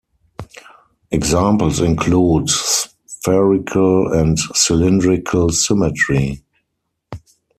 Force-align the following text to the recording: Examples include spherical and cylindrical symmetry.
Examples 1.11 1.79
include 1.79 2.49
spherical 2.49 4.11
and 4.11 4.39
cylindrical 4.55 5.51
symmetry. 5.51 6.41